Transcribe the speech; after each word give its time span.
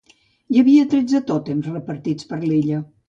Hi 0.53 0.61
havia 0.61 0.87
tretze 0.93 1.21
tòtems 1.27 1.69
repartits 1.75 2.31
per 2.33 2.41
l'illa. 2.47 2.81